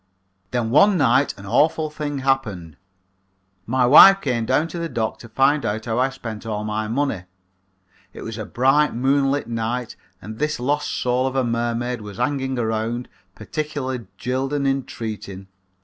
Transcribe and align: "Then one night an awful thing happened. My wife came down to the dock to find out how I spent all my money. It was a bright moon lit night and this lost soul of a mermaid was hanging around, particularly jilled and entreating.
"Then 0.49 0.71
one 0.71 0.97
night 0.97 1.37
an 1.37 1.45
awful 1.45 1.91
thing 1.91 2.17
happened. 2.25 2.75
My 3.67 3.85
wife 3.85 4.19
came 4.21 4.47
down 4.47 4.67
to 4.69 4.79
the 4.79 4.89
dock 4.89 5.19
to 5.19 5.29
find 5.29 5.63
out 5.63 5.85
how 5.85 5.99
I 5.99 6.09
spent 6.09 6.43
all 6.43 6.63
my 6.63 6.87
money. 6.87 7.25
It 8.11 8.23
was 8.23 8.39
a 8.39 8.43
bright 8.45 8.95
moon 8.95 9.29
lit 9.29 9.47
night 9.47 9.95
and 10.19 10.39
this 10.39 10.59
lost 10.59 10.89
soul 10.99 11.27
of 11.27 11.35
a 11.35 11.43
mermaid 11.43 12.01
was 12.01 12.17
hanging 12.17 12.57
around, 12.57 13.09
particularly 13.35 14.07
jilled 14.17 14.53
and 14.53 14.67
entreating. 14.67 15.49